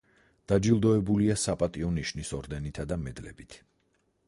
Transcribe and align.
დაჯილდოებულია 0.51 1.35
„საპატიო 1.41 1.91
ნიშნის“ 1.99 2.33
ორდენითა 2.41 2.89
და 2.95 3.01
მედლებით. 3.05 3.63